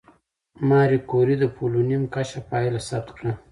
ماري 0.69 0.99
کوري 1.09 1.35
د 1.39 1.45
پولونیم 1.55 2.03
کشف 2.15 2.41
پایله 2.51 2.79
ثبت 2.89 3.07
کړه. 3.17 3.33